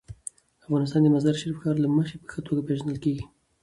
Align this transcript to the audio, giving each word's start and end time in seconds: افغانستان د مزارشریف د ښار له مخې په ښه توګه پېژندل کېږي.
افغانستان 0.65 1.01
د 1.03 1.07
مزارشریف 1.15 1.55
د 1.57 1.59
ښار 1.61 1.75
له 1.83 1.89
مخې 1.97 2.15
په 2.21 2.27
ښه 2.31 2.39
توګه 2.47 2.61
پېژندل 2.67 2.97
کېږي. 3.03 3.25